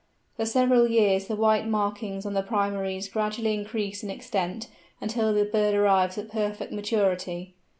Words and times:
For 0.35 0.47
several 0.47 0.87
years 0.87 1.27
the 1.27 1.35
white 1.35 1.67
markings 1.67 2.25
on 2.25 2.33
the 2.33 2.41
primaries 2.41 3.07
gradually 3.07 3.53
increase 3.53 4.01
in 4.01 4.09
extent 4.09 4.67
until 4.99 5.31
the 5.31 5.45
bird 5.45 5.75
arrives 5.75 6.17
at 6.17 6.31
perfect 6.31 6.73
maturity. 6.73 7.53